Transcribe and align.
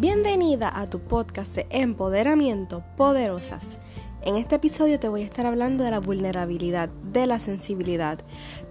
Bienvenida 0.00 0.70
a 0.72 0.88
tu 0.88 1.00
podcast 1.00 1.56
de 1.56 1.66
empoderamiento 1.70 2.84
Poderosas. 2.96 3.80
En 4.22 4.36
este 4.36 4.54
episodio 4.54 5.00
te 5.00 5.08
voy 5.08 5.22
a 5.22 5.24
estar 5.24 5.44
hablando 5.44 5.82
de 5.82 5.90
la 5.90 5.98
vulnerabilidad, 5.98 6.88
de 6.88 7.26
la 7.26 7.40
sensibilidad. 7.40 8.20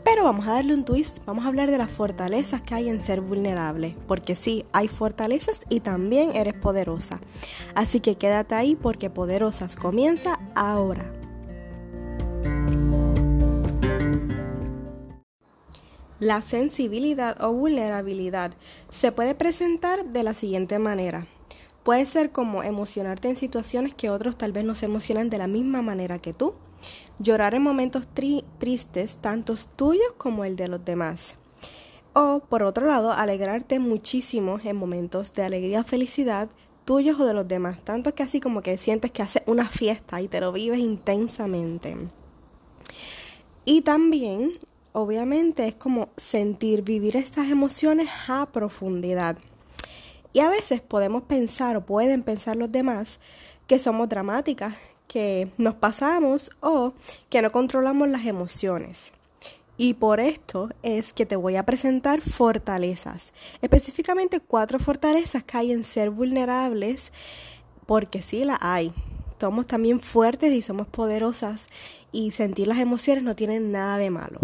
Pero 0.06 0.24
vamos 0.24 0.48
a 0.48 0.54
darle 0.54 0.74
un 0.74 0.86
twist, 0.86 1.20
vamos 1.26 1.44
a 1.44 1.50
hablar 1.50 1.70
de 1.70 1.80
las 1.80 1.92
fortalezas 1.92 2.62
que 2.62 2.76
hay 2.76 2.88
en 2.88 3.02
ser 3.02 3.20
vulnerable. 3.20 3.98
Porque 4.08 4.36
sí, 4.36 4.66
hay 4.72 4.88
fortalezas 4.88 5.60
y 5.68 5.82
también 5.82 6.34
eres 6.34 6.54
poderosa. 6.54 7.20
Así 7.76 8.00
que 8.00 8.16
quédate 8.16 8.56
ahí 8.56 8.78
porque 8.78 9.10
Poderosas 9.10 9.76
comienza 9.76 10.40
ahora. 10.56 11.17
La 16.20 16.42
sensibilidad 16.42 17.40
o 17.44 17.54
vulnerabilidad 17.54 18.54
se 18.90 19.12
puede 19.12 19.36
presentar 19.36 20.04
de 20.04 20.24
la 20.24 20.34
siguiente 20.34 20.80
manera. 20.80 21.28
Puede 21.84 22.08
ser 22.08 22.32
como 22.32 22.64
emocionarte 22.64 23.30
en 23.30 23.36
situaciones 23.36 23.94
que 23.94 24.10
otros 24.10 24.36
tal 24.36 24.52
vez 24.52 24.66
no 24.66 24.74
se 24.74 24.86
emocionan 24.86 25.30
de 25.30 25.38
la 25.38 25.46
misma 25.46 25.84
manera 25.84 26.18
que 26.18 26.34
tú. 26.34 26.56
Llorar 27.20 27.54
en 27.54 27.62
momentos 27.62 28.08
tristes, 28.58 29.18
tantos 29.18 29.70
tuyos 29.76 30.12
como 30.18 30.44
el 30.44 30.56
de 30.56 30.68
los 30.68 30.84
demás. 30.84 31.36
O, 32.14 32.40
por 32.40 32.64
otro 32.64 32.88
lado, 32.88 33.12
alegrarte 33.12 33.78
muchísimo 33.78 34.60
en 34.64 34.76
momentos 34.76 35.34
de 35.34 35.44
alegría 35.44 35.82
o 35.82 35.84
felicidad 35.84 36.50
tuyos 36.84 37.20
o 37.20 37.26
de 37.26 37.36
los 37.36 37.48
demás. 37.48 37.80
Tanto 37.84 38.16
que 38.16 38.24
así 38.24 38.40
como 38.40 38.64
que 38.64 38.80
sientes 38.80 39.12
que 39.12 39.22
haces 39.22 39.44
una 39.46 39.70
fiesta 39.70 40.20
y 40.20 40.28
te 40.28 40.42
lo 40.42 40.52
vives 40.52 40.80
intensamente. 40.80 41.96
Y 43.66 43.82
también 43.82 44.54
obviamente 44.98 45.68
es 45.68 45.76
como 45.76 46.10
sentir, 46.18 46.82
vivir 46.82 47.18
estas 47.18 47.52
emociones 47.52 48.10
a 48.28 48.48
profundidad. 48.48 49.38
Y 50.34 50.40
a 50.40 50.50
veces 50.50 50.82
podemos 50.82 51.22
pensar 51.22 51.78
o 51.78 51.86
pueden 51.86 52.24
pensar 52.24 52.56
los 52.56 52.72
demás 52.72 53.20
que 53.68 53.78
somos 53.78 54.10
dramáticas, 54.10 54.74
que 55.08 55.52
nos 55.60 55.76
pasamos 55.76 56.50
o 56.62 56.94
que 57.30 57.44
no 57.44 57.52
controlamos 57.52 58.10
las 58.10 58.26
emociones. 58.26 59.14
Y 59.78 59.94
por 59.94 60.20
esto 60.20 60.70
es 60.82 61.14
que 61.14 61.28
te 61.28 61.36
voy 61.36 61.58
a 61.58 61.64
presentar 61.64 62.22
fortalezas, 62.22 63.34
específicamente 63.62 64.40
cuatro 64.40 64.80
fortalezas 64.80 65.44
que 65.44 65.58
hay 65.58 65.72
en 65.74 65.84
ser 65.84 66.10
vulnerables, 66.10 67.14
porque 67.86 68.24
sí 68.24 68.44
la 68.46 68.58
hay. 68.62 68.92
Somos 69.40 69.68
también 69.68 70.00
fuertes 70.00 70.52
y 70.52 70.64
somos 70.64 70.88
poderosas 70.88 71.68
y 72.12 72.32
sentir 72.32 72.68
las 72.68 72.80
emociones 72.80 73.24
no 73.24 73.36
tiene 73.36 73.60
nada 73.60 74.00
de 74.00 74.10
malo. 74.10 74.40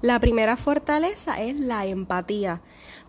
La 0.00 0.20
primera 0.20 0.56
fortaleza 0.56 1.42
es 1.42 1.58
la 1.58 1.84
empatía. 1.84 2.62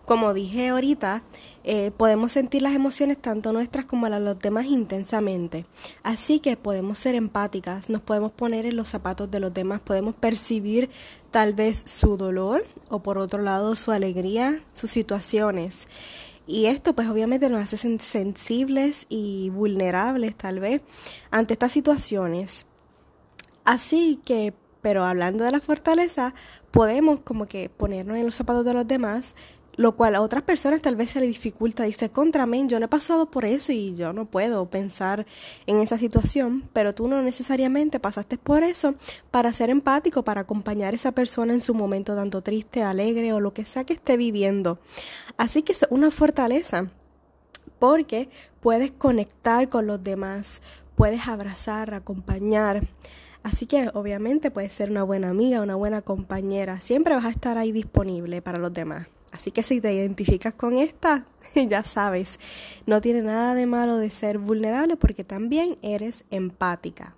Como 0.06 0.34
dije 0.34 0.70
ahorita, 0.70 1.22
eh, 1.62 1.92
podemos 1.96 2.32
sentir 2.32 2.62
las 2.62 2.74
emociones 2.74 3.16
tanto 3.22 3.52
nuestras 3.52 3.84
como 3.84 4.08
las 4.08 4.18
de 4.18 4.24
los 4.24 4.38
demás 4.40 4.66
intensamente. 4.66 5.66
Así 6.02 6.40
que 6.40 6.56
podemos 6.56 6.98
ser 6.98 7.14
empáticas, 7.14 7.88
nos 7.90 8.02
podemos 8.02 8.32
poner 8.32 8.66
en 8.66 8.74
los 8.74 8.88
zapatos 8.88 9.30
de 9.30 9.38
los 9.38 9.54
demás, 9.54 9.80
podemos 9.80 10.16
percibir 10.16 10.90
tal 11.30 11.54
vez 11.54 11.80
su 11.86 12.16
dolor 12.16 12.64
o 12.88 13.04
por 13.04 13.18
otro 13.18 13.40
lado 13.40 13.76
su 13.76 13.92
alegría, 13.92 14.64
sus 14.72 14.90
situaciones. 14.90 15.86
Y 16.48 16.66
esto 16.66 16.96
pues 16.96 17.06
obviamente 17.08 17.48
nos 17.48 17.62
hace 17.62 17.76
sensibles 18.00 19.06
y 19.08 19.50
vulnerables 19.50 20.34
tal 20.34 20.58
vez 20.58 20.82
ante 21.30 21.52
estas 21.52 21.70
situaciones. 21.70 22.66
Así 23.64 24.18
que 24.24 24.54
pero 24.82 25.04
hablando 25.04 25.44
de 25.44 25.52
la 25.52 25.60
fortaleza, 25.60 26.34
podemos 26.70 27.20
como 27.20 27.46
que 27.46 27.68
ponernos 27.68 28.16
en 28.16 28.26
los 28.26 28.34
zapatos 28.34 28.64
de 28.64 28.74
los 28.74 28.86
demás, 28.86 29.36
lo 29.76 29.96
cual 29.96 30.14
a 30.14 30.20
otras 30.20 30.42
personas 30.42 30.82
tal 30.82 30.96
vez 30.96 31.10
se 31.10 31.20
le 31.20 31.26
dificulta. 31.26 31.84
Dice, 31.84 32.10
contra 32.10 32.44
mí, 32.44 32.64
yo 32.66 32.78
no 32.78 32.86
he 32.86 32.88
pasado 32.88 33.30
por 33.30 33.44
eso 33.44 33.72
y 33.72 33.94
yo 33.94 34.12
no 34.12 34.26
puedo 34.26 34.68
pensar 34.68 35.26
en 35.66 35.80
esa 35.80 35.96
situación, 35.96 36.68
pero 36.72 36.94
tú 36.94 37.08
no 37.08 37.22
necesariamente 37.22 37.98
pasaste 37.98 38.36
por 38.36 38.62
eso 38.62 38.94
para 39.30 39.52
ser 39.52 39.70
empático, 39.70 40.22
para 40.22 40.42
acompañar 40.42 40.92
a 40.92 40.96
esa 40.96 41.12
persona 41.12 41.54
en 41.54 41.60
su 41.60 41.74
momento 41.74 42.14
tanto 42.14 42.42
triste, 42.42 42.82
alegre 42.82 43.32
o 43.32 43.40
lo 43.40 43.54
que 43.54 43.64
sea 43.64 43.84
que 43.84 43.94
esté 43.94 44.16
viviendo. 44.16 44.78
Así 45.38 45.62
que 45.62 45.72
es 45.72 45.86
una 45.88 46.10
fortaleza 46.10 46.90
porque 47.78 48.28
puedes 48.60 48.92
conectar 48.92 49.68
con 49.68 49.86
los 49.86 50.04
demás, 50.04 50.60
puedes 50.94 51.26
abrazar, 51.26 51.94
acompañar. 51.94 52.86
Así 53.42 53.66
que 53.66 53.90
obviamente 53.94 54.50
puedes 54.50 54.74
ser 54.74 54.90
una 54.90 55.02
buena 55.02 55.30
amiga, 55.30 55.62
una 55.62 55.76
buena 55.76 56.02
compañera. 56.02 56.80
Siempre 56.80 57.14
vas 57.14 57.24
a 57.24 57.30
estar 57.30 57.56
ahí 57.56 57.72
disponible 57.72 58.42
para 58.42 58.58
los 58.58 58.72
demás. 58.72 59.06
Así 59.32 59.50
que 59.50 59.62
si 59.62 59.80
te 59.80 59.92
identificas 59.92 60.54
con 60.54 60.76
esta, 60.76 61.24
ya 61.54 61.84
sabes, 61.84 62.38
no 62.86 63.00
tiene 63.00 63.22
nada 63.22 63.54
de 63.54 63.66
malo 63.66 63.96
de 63.96 64.10
ser 64.10 64.38
vulnerable 64.38 64.96
porque 64.96 65.24
también 65.24 65.78
eres 65.82 66.24
empática. 66.30 67.14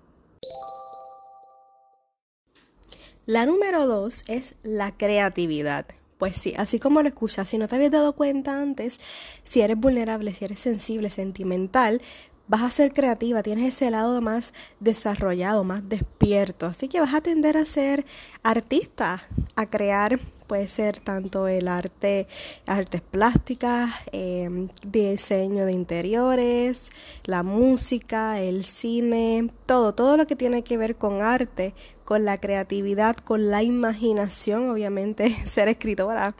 La 3.26 3.46
número 3.46 3.86
dos 3.86 4.24
es 4.26 4.54
la 4.62 4.96
creatividad. 4.96 5.86
Pues 6.18 6.36
sí, 6.36 6.54
así 6.56 6.78
como 6.78 7.02
lo 7.02 7.08
escuchas, 7.08 7.48
si 7.48 7.58
no 7.58 7.66
te 7.66 7.74
habías 7.74 7.90
dado 7.90 8.14
cuenta 8.14 8.60
antes, 8.60 8.98
si 9.42 9.60
eres 9.60 9.76
vulnerable, 9.76 10.32
si 10.32 10.44
eres 10.44 10.60
sensible, 10.60 11.10
sentimental, 11.10 12.00
vas 12.48 12.62
a 12.62 12.70
ser 12.70 12.92
creativa, 12.92 13.42
tienes 13.42 13.74
ese 13.74 13.90
lado 13.90 14.20
más 14.20 14.52
desarrollado, 14.80 15.64
más 15.64 15.88
despierto. 15.88 16.66
Así 16.66 16.88
que 16.88 17.00
vas 17.00 17.14
a 17.14 17.20
tender 17.20 17.56
a 17.56 17.64
ser 17.64 18.04
artista, 18.42 19.24
a 19.56 19.66
crear, 19.66 20.20
puede 20.46 20.68
ser 20.68 20.98
tanto 20.98 21.48
el 21.48 21.66
arte, 21.66 22.26
artes 22.66 23.00
plásticas, 23.00 23.90
em, 24.12 24.68
diseño 24.86 25.64
de 25.64 25.72
interiores, 25.72 26.90
la 27.24 27.42
música, 27.42 28.38
el 28.38 28.64
cine, 28.64 29.50
todo, 29.64 29.94
todo 29.94 30.16
lo 30.16 30.26
que 30.26 30.36
tiene 30.36 30.62
que 30.62 30.76
ver 30.76 30.96
con 30.96 31.22
arte, 31.22 31.74
con 32.04 32.24
la 32.26 32.38
creatividad, 32.38 33.16
con 33.16 33.50
la 33.50 33.62
imaginación, 33.62 34.70
obviamente 34.70 35.34
ser 35.46 35.68
escritora. 35.68 36.34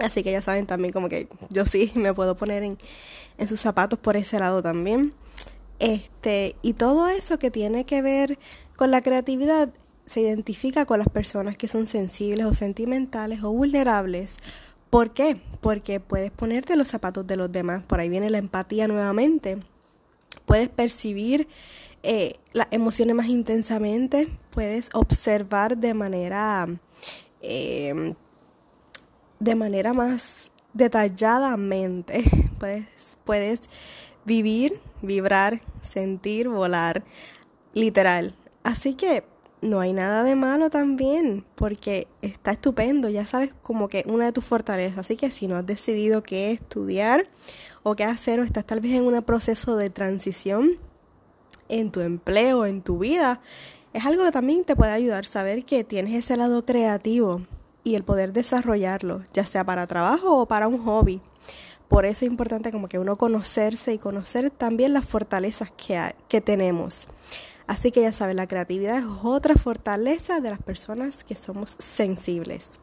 Así 0.00 0.22
que 0.22 0.32
ya 0.32 0.42
saben 0.42 0.66
también 0.66 0.92
como 0.92 1.08
que 1.08 1.28
yo 1.50 1.66
sí 1.66 1.92
me 1.96 2.14
puedo 2.14 2.36
poner 2.36 2.62
en, 2.62 2.78
en 3.38 3.48
sus 3.48 3.60
zapatos 3.60 3.98
por 3.98 4.16
ese 4.16 4.38
lado 4.38 4.62
también. 4.62 5.12
Este, 5.78 6.56
y 6.62 6.74
todo 6.74 7.08
eso 7.08 7.38
que 7.38 7.50
tiene 7.50 7.86
que 7.86 8.02
ver 8.02 8.38
con 8.76 8.90
la 8.90 9.00
creatividad 9.00 9.70
se 10.04 10.20
identifica 10.20 10.86
con 10.86 10.98
las 10.98 11.08
personas 11.08 11.56
que 11.56 11.68
son 11.68 11.86
sensibles 11.86 12.44
o 12.46 12.52
sentimentales 12.52 13.42
o 13.42 13.52
vulnerables. 13.52 14.38
¿Por 14.90 15.12
qué? 15.12 15.40
Porque 15.60 16.00
puedes 16.00 16.32
ponerte 16.32 16.76
los 16.76 16.88
zapatos 16.88 17.26
de 17.26 17.36
los 17.36 17.50
demás. 17.50 17.82
Por 17.84 18.00
ahí 18.00 18.08
viene 18.08 18.28
la 18.28 18.38
empatía 18.38 18.88
nuevamente. 18.88 19.58
Puedes 20.46 20.68
percibir 20.68 21.46
eh, 22.02 22.34
las 22.52 22.66
emociones 22.72 23.14
más 23.14 23.28
intensamente. 23.28 24.28
Puedes 24.50 24.90
observar 24.94 25.76
de 25.76 25.94
manera, 25.94 26.66
eh, 27.40 28.14
de 29.40 29.54
manera 29.54 29.92
más 29.92 30.52
detalladamente. 30.72 32.22
Puedes, 32.60 33.16
puedes 33.24 33.62
vivir, 34.26 34.80
vibrar, 35.00 35.62
sentir, 35.80 36.46
volar, 36.46 37.04
literal. 37.72 38.36
Así 38.62 38.92
que 38.92 39.24
no 39.62 39.80
hay 39.80 39.94
nada 39.94 40.22
de 40.24 40.34
malo 40.34 40.68
también, 40.68 41.46
porque 41.54 42.06
está 42.20 42.50
estupendo, 42.50 43.08
ya 43.08 43.24
sabes 43.24 43.54
como 43.62 43.88
que 43.88 44.04
una 44.06 44.26
de 44.26 44.32
tus 44.32 44.44
fortalezas, 44.44 44.98
así 44.98 45.16
que 45.16 45.30
si 45.30 45.48
no 45.48 45.56
has 45.56 45.64
decidido 45.64 46.22
qué 46.22 46.50
estudiar 46.50 47.28
o 47.82 47.96
qué 47.96 48.04
hacer 48.04 48.40
o 48.40 48.42
estás 48.42 48.66
tal 48.66 48.80
vez 48.80 48.92
en 48.92 49.04
un 49.04 49.22
proceso 49.22 49.76
de 49.76 49.88
transición 49.88 50.78
en 51.68 51.90
tu 51.90 52.00
empleo, 52.00 52.66
en 52.66 52.82
tu 52.82 52.98
vida, 52.98 53.40
es 53.94 54.04
algo 54.04 54.24
que 54.24 54.32
también 54.32 54.64
te 54.64 54.76
puede 54.76 54.92
ayudar 54.92 55.24
saber 55.24 55.64
que 55.64 55.82
tienes 55.82 56.14
ese 56.14 56.36
lado 56.36 56.66
creativo 56.66 57.40
y 57.84 57.94
el 57.94 58.04
poder 58.04 58.32
desarrollarlo, 58.32 59.22
ya 59.32 59.44
sea 59.44 59.64
para 59.64 59.86
trabajo 59.86 60.36
o 60.36 60.46
para 60.46 60.68
un 60.68 60.82
hobby. 60.84 61.20
Por 61.88 62.04
eso 62.04 62.24
es 62.24 62.30
importante 62.30 62.70
como 62.70 62.88
que 62.88 62.98
uno 62.98 63.16
conocerse 63.16 63.92
y 63.92 63.98
conocer 63.98 64.50
también 64.50 64.92
las 64.92 65.04
fortalezas 65.04 65.70
que, 65.72 66.14
que 66.28 66.40
tenemos. 66.40 67.08
Así 67.66 67.90
que 67.90 68.02
ya 68.02 68.12
saben, 68.12 68.36
la 68.36 68.46
creatividad 68.46 68.98
es 68.98 69.04
otra 69.22 69.54
fortaleza 69.54 70.40
de 70.40 70.50
las 70.50 70.62
personas 70.62 71.24
que 71.24 71.36
somos 71.36 71.76
sensibles. 71.78 72.80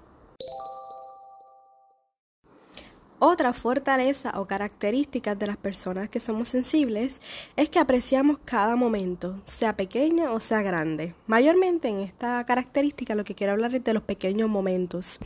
Otra 3.20 3.52
fortaleza 3.54 4.40
o 4.40 4.46
característica 4.46 5.34
de 5.34 5.48
las 5.48 5.58
personas 5.58 6.08
que 6.08 6.20
somos 6.20 6.50
sensibles 6.50 7.20
es 7.56 7.68
que 7.68 7.80
apreciamos 7.80 8.38
cada 8.46 8.76
momento, 8.76 9.42
sea 9.44 9.76
pequeña 9.76 10.32
o 10.32 10.40
sea 10.40 10.62
grande. 10.62 11.16
Mayormente 11.26 11.88
en 11.88 12.00
esta 12.02 12.46
característica 12.46 13.16
lo 13.16 13.24
que 13.24 13.34
quiero 13.34 13.54
hablar 13.54 13.74
es 13.74 13.84
de 13.84 13.96
los 13.96 14.04
pequeños 14.04 14.50
momentos. 14.50 15.18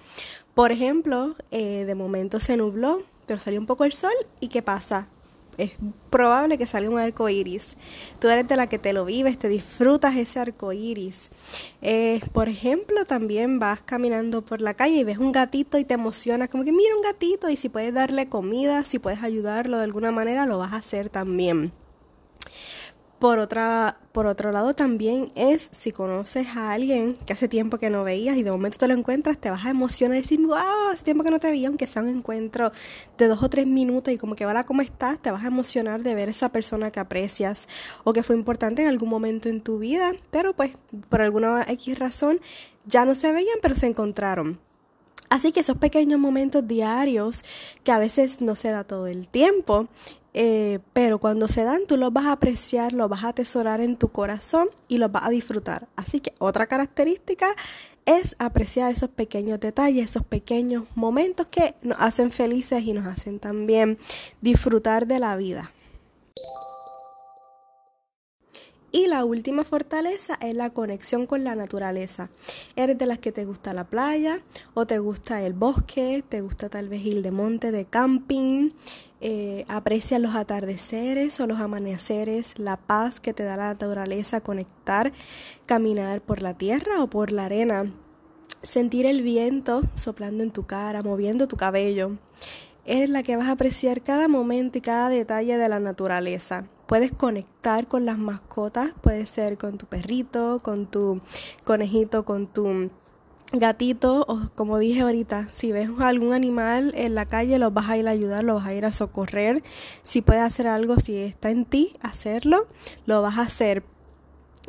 Por 0.54 0.72
ejemplo, 0.72 1.36
eh, 1.52 1.84
de 1.84 1.96
momento 1.96 2.40
se 2.40 2.56
nubló, 2.56 3.04
pero 3.26 3.42
salió 3.42 3.60
un 3.60 3.68
poco 3.68 3.84
el 3.84 3.92
sol 3.92 4.14
y 4.40 4.48
¿qué 4.48 4.62
pasa? 4.62 5.08
Es 5.58 5.72
probable 6.10 6.58
que 6.58 6.66
salga 6.66 6.90
un 6.90 7.00
arco 7.00 7.30
iris. 7.30 7.78
Tú 8.20 8.30
eres 8.30 8.48
de 8.48 8.56
la 8.56 8.68
que 8.68 8.80
te 8.80 8.94
lo 8.94 9.06
vives, 9.06 9.38
te 9.38 9.50
disfrutas 9.50 10.16
ese 10.16 10.40
arco 10.40 10.74
iris. 10.74 11.30
Eh, 11.82 12.22
por 12.34 12.50
ejemplo, 12.50 13.06
también 13.06 13.60
vas 13.60 13.82
caminando 13.82 14.42
por 14.44 14.62
la 14.62 14.74
calle 14.74 14.98
y 14.98 15.04
ves 15.04 15.18
un 15.18 15.32
gatito 15.32 15.78
y 15.78 15.84
te 15.84 15.94
emocionas, 15.94 16.50
como 16.50 16.64
que 16.64 16.72
mira 16.72 16.96
un 16.96 17.02
gatito, 17.02 17.50
y 17.50 17.58
si 17.58 17.70
puedes 17.70 17.94
darle 17.94 18.30
comida, 18.30 18.84
si 18.86 19.00
puedes 19.00 19.24
ayudarlo 19.24 19.78
de 19.78 19.84
alguna 19.84 20.12
manera, 20.12 20.46
lo 20.46 20.58
vas 20.58 20.74
a 20.74 20.78
hacer 20.78 21.10
también. 21.10 21.72
Por, 23.22 23.38
otra, 23.38 24.00
por 24.14 24.26
otro 24.26 24.52
lado 24.52 24.74
también 24.74 25.32
es 25.36 25.70
si 25.70 25.92
conoces 25.92 26.48
a 26.58 26.72
alguien 26.72 27.20
que 27.24 27.34
hace 27.34 27.48
tiempo 27.48 27.78
que 27.78 27.92
no 27.92 28.04
veías 28.04 28.36
y 28.36 28.42
de 28.42 28.50
momento 28.50 28.80
te 28.80 28.88
lo 28.88 28.96
encuentras, 28.96 29.38
te 29.38 29.52
vas 29.52 29.64
a 29.64 29.70
emocionar 29.70 30.18
y 30.18 30.22
decir, 30.22 30.40
wow, 30.40 30.90
hace 30.92 31.04
tiempo 31.04 31.24
que 31.24 31.30
no 31.30 31.40
te 31.40 31.52
veía, 31.52 31.68
aunque 31.68 31.86
sea 31.86 32.02
un 32.02 32.10
encuentro 32.10 32.72
de 33.20 33.28
dos 33.28 33.44
o 33.44 33.48
tres 33.48 33.68
minutos 33.68 34.12
y 34.12 34.18
como 34.18 34.34
que 34.34 34.44
vale 34.44 34.66
cómo 34.66 34.82
estás, 34.82 35.22
te 35.22 35.30
vas 35.30 35.44
a 35.44 35.48
emocionar 35.50 36.02
de 36.02 36.16
ver 36.16 36.30
esa 36.30 36.50
persona 36.50 36.90
que 36.90 37.00
aprecias 37.00 37.68
o 38.04 38.12
que 38.12 38.24
fue 38.24 38.36
importante 38.36 38.82
en 38.82 38.88
algún 38.88 39.10
momento 39.10 39.50
en 39.50 39.62
tu 39.62 39.78
vida, 39.78 40.14
pero 40.32 40.56
pues 40.56 40.72
por 41.10 41.22
alguna 41.22 41.64
X 41.68 42.00
razón 42.00 42.42
ya 42.88 43.06
no 43.06 43.14
se 43.14 43.32
veían, 43.32 43.60
pero 43.62 43.76
se 43.76 43.86
encontraron. 43.86 44.60
Así 45.30 45.52
que 45.52 45.60
esos 45.60 45.78
pequeños 45.78 46.20
momentos 46.20 46.68
diarios 46.68 47.46
que 47.84 47.92
a 47.92 48.00
veces 48.00 48.42
no 48.42 48.56
se 48.56 48.70
da 48.70 48.84
todo 48.84 49.06
el 49.06 49.30
tiempo 49.30 49.88
eh, 50.34 50.80
pero 50.94 51.20
cuando 51.20 51.48
se 51.48 51.64
dan 51.64 51.82
tú 51.88 51.98
los 51.98 52.14
vas 52.14 52.26
a 52.26 52.34
apreciar, 52.34 52.94
los 52.94 53.10
vas 53.10 53.24
a 53.24 53.30
atesorar 53.30 53.82
en 53.82 53.98
tu 53.98 54.08
corazón 54.08 54.70
y 54.88 54.98
los 54.98 55.12
vas 55.12 55.24
a 55.24 55.30
disfrutar. 55.30 55.88
Así 55.96 56.20
que 56.20 56.34
otra 56.40 56.68
característica 56.68 57.48
es 58.06 58.36
apreciar 58.40 58.92
esos 58.92 59.10
pequeños 59.10 59.60
detalles, 59.60 60.10
esos 60.10 60.26
pequeños 60.26 60.86
momentos 60.96 61.48
que 61.48 61.76
nos 61.82 61.98
hacen 62.00 62.32
felices 62.32 62.84
y 62.84 62.94
nos 62.94 63.06
hacen 63.06 63.40
también 63.40 63.98
disfrutar 64.42 65.06
de 65.06 65.20
la 65.20 65.36
vida. 65.36 65.72
Y 68.94 69.08
la 69.08 69.24
última 69.24 69.64
fortaleza 69.64 70.38
es 70.42 70.54
la 70.54 70.72
conexión 70.72 71.26
con 71.26 71.46
la 71.46 71.56
naturaleza. 71.56 72.30
Eres 72.76 72.98
de 72.98 73.06
las 73.06 73.20
que 73.20 73.32
te 73.32 73.46
gusta 73.46 73.74
la 73.74 73.86
playa 73.86 74.42
o 74.74 74.86
te 74.86 75.00
gusta 75.00 75.42
el 75.44 75.54
bosque, 75.54 76.26
te 76.28 76.42
gusta 76.42 76.68
tal 76.68 76.90
vez 76.90 77.06
ir 77.06 77.22
de 77.22 77.32
monte, 77.32 77.72
de 77.72 77.86
camping, 77.86 78.72
eh, 79.22 79.64
aprecias 79.70 80.20
los 80.20 80.36
atardeceres 80.36 81.40
o 81.40 81.48
los 81.48 81.62
amaneceres, 81.62 82.60
la 82.60 82.76
paz 82.76 83.22
que 83.22 83.34
te 83.34 83.44
da 83.44 83.56
la 83.56 83.70
naturaleza, 83.70 84.42
conectar, 84.42 85.14
caminar 85.66 86.20
por 86.20 86.42
la 86.42 86.58
tierra 86.58 87.02
o 87.02 87.10
por 87.10 87.32
la 87.32 87.46
arena, 87.46 87.94
sentir 88.62 89.06
el 89.06 89.22
viento 89.22 89.84
soplando 89.96 90.44
en 90.44 90.52
tu 90.52 90.66
cara, 90.66 91.02
moviendo 91.02 91.48
tu 91.48 91.56
cabello. 91.56 92.18
Eres 92.84 93.10
la 93.10 93.24
que 93.24 93.38
vas 93.38 93.48
a 93.48 93.54
apreciar 93.54 94.02
cada 94.02 94.28
momento 94.28 94.80
y 94.80 94.82
cada 94.82 95.08
detalle 95.08 95.56
de 95.56 95.70
la 95.70 95.80
naturaleza 95.80 96.68
puedes 96.92 97.14
conectar 97.14 97.88
con 97.88 98.06
las 98.06 98.18
mascotas, 98.18 98.92
puede 99.00 99.26
ser 99.26 99.58
con 99.58 99.78
tu 99.78 99.86
perrito, 99.86 100.60
con 100.62 100.88
tu 100.88 101.22
conejito, 101.64 102.26
con 102.26 102.48
tu 102.48 102.90
gatito 103.54 104.26
o 104.28 104.50
como 104.58 104.78
dije 104.78 105.00
ahorita, 105.00 105.48
si 105.52 105.72
ves 105.72 105.90
algún 106.00 106.34
animal 106.34 106.92
en 106.98 107.16
la 107.16 107.26
calle 107.26 107.60
los 107.60 107.74
vas 107.74 107.90
a 107.90 107.96
ir 107.96 108.10
a 108.10 108.12
ayudar, 108.12 108.44
los 108.44 108.58
vas 108.58 108.68
a 108.68 108.74
ir 108.74 108.84
a 108.84 108.92
socorrer. 108.92 109.64
Si 110.04 110.22
puedes 110.22 110.42
hacer 110.42 110.68
algo, 110.68 110.98
si 110.98 111.16
está 111.16 111.50
en 111.50 111.64
ti 111.64 111.96
hacerlo, 112.02 112.68
lo 113.06 113.22
vas 113.22 113.38
a 113.38 113.44
hacer. 113.44 113.86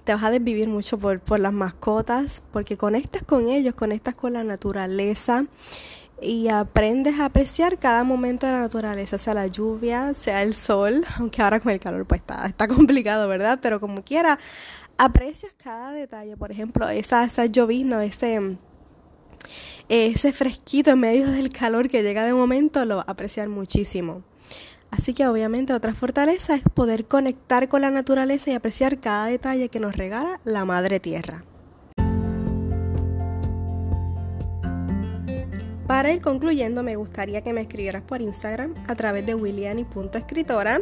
Te 0.04 0.14
vas 0.14 0.22
a 0.22 0.30
desvivir 0.30 0.69
mucho 0.69 0.98
por, 0.98 1.19
por 1.19 1.40
las 1.40 1.52
mascotas 1.52 2.44
porque 2.52 2.76
conectas 2.76 3.24
con 3.24 3.48
ellos, 3.48 3.74
conectas 3.74 4.14
con 4.14 4.34
la 4.34 4.44
naturaleza 4.44 5.46
y 6.22 6.48
aprendes 6.48 7.19
a 7.19 7.26
apreciar 7.26 7.78
cada 7.78 8.04
momento 8.04 8.46
de 8.46 8.52
la 8.52 8.60
naturaleza, 8.60 9.19
sea 9.19 9.34
la 9.34 9.46
lluvia, 9.46 10.14
sea 10.14 10.42
el 10.42 10.54
sol, 10.54 11.04
aunque 11.19 11.42
ahora 11.42 11.60
con 11.60 11.72
el 11.72 11.80
calor 11.80 12.06
pues 12.06 12.20
está, 12.20 12.46
está 12.46 12.69
complicado, 12.69 13.28
¿verdad? 13.28 13.58
Pero 13.60 13.80
como 13.80 14.02
quiera, 14.02 14.38
aprecias 14.98 15.52
cada 15.62 15.92
detalle, 15.92 16.36
por 16.36 16.52
ejemplo, 16.52 16.88
esa, 16.88 17.24
esa 17.24 17.46
llovizna, 17.46 18.04
ese, 18.04 18.56
ese 19.88 20.32
fresquito 20.32 20.90
en 20.90 21.00
medio 21.00 21.30
del 21.30 21.50
calor 21.50 21.88
que 21.88 22.02
llega 22.02 22.24
de 22.24 22.34
momento, 22.34 22.84
lo 22.84 23.00
apreciar 23.00 23.48
muchísimo. 23.48 24.22
Así 24.90 25.14
que 25.14 25.26
obviamente 25.26 25.72
otra 25.72 25.94
fortaleza 25.94 26.54
es 26.54 26.62
poder 26.62 27.06
conectar 27.06 27.69
con 27.69 27.80
la 27.80 27.90
naturaleza 27.90 28.50
y 28.50 28.54
apreciar 28.54 29.00
cada 29.00 29.26
detalle 29.26 29.70
que 29.70 29.80
nos 29.80 29.96
regala 29.96 30.38
la 30.44 30.66
Madre 30.66 31.00
Tierra. 31.00 31.44
Para 35.92 36.10
ir 36.10 36.22
concluyendo, 36.22 36.82
me 36.82 36.96
gustaría 36.96 37.42
que 37.42 37.52
me 37.52 37.60
escribieras 37.60 38.00
por 38.00 38.22
Instagram 38.22 38.72
a 38.88 38.94
través 38.94 39.26
de 39.26 39.34
williani.escritora 39.34 40.80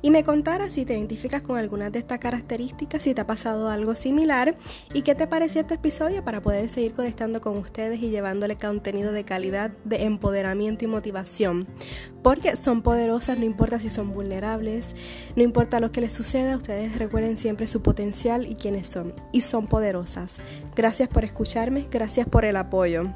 y 0.00 0.10
me 0.10 0.24
contaras 0.24 0.72
si 0.72 0.86
te 0.86 0.94
identificas 0.94 1.42
con 1.42 1.58
algunas 1.58 1.92
de 1.92 1.98
estas 1.98 2.20
características, 2.20 3.02
si 3.02 3.12
te 3.12 3.20
ha 3.20 3.26
pasado 3.26 3.68
algo 3.68 3.94
similar 3.94 4.56
y 4.94 5.02
qué 5.02 5.14
te 5.14 5.26
pareció 5.26 5.60
este 5.60 5.74
episodio 5.74 6.24
para 6.24 6.40
poder 6.40 6.70
seguir 6.70 6.94
conectando 6.94 7.42
con 7.42 7.58
ustedes 7.58 8.00
y 8.00 8.08
llevándole 8.08 8.56
contenido 8.56 9.12
de 9.12 9.24
calidad, 9.24 9.72
de 9.84 10.04
empoderamiento 10.04 10.86
y 10.86 10.88
motivación. 10.88 11.66
Porque 12.22 12.56
son 12.56 12.80
poderosas, 12.80 13.38
no 13.38 13.44
importa 13.44 13.78
si 13.78 13.90
son 13.90 14.14
vulnerables, 14.14 14.96
no 15.36 15.42
importa 15.42 15.80
lo 15.80 15.92
que 15.92 16.00
les 16.00 16.14
suceda, 16.14 16.56
ustedes 16.56 16.98
recuerden 16.98 17.36
siempre 17.36 17.66
su 17.66 17.82
potencial 17.82 18.46
y 18.46 18.54
quiénes 18.54 18.86
son. 18.86 19.12
Y 19.32 19.42
son 19.42 19.66
poderosas. 19.66 20.40
Gracias 20.74 21.10
por 21.10 21.26
escucharme, 21.26 21.86
gracias 21.90 22.26
por 22.26 22.46
el 22.46 22.56
apoyo. 22.56 23.12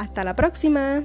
Hasta 0.00 0.24
la 0.24 0.34
próxima. 0.34 1.02